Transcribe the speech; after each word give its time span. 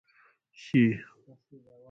شې. 0.61 0.83